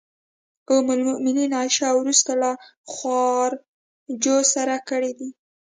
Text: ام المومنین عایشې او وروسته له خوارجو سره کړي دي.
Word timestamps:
ام 0.75 0.85
المومنین 0.95 1.51
عایشې 1.57 1.83
او 1.91 1.95
وروسته 2.01 2.31
له 2.41 2.51
خوارجو 2.93 4.37
سره 4.53 4.75
کړي 4.89 5.11
دي. 5.19 5.29